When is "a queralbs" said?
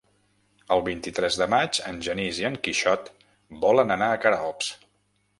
4.15-4.71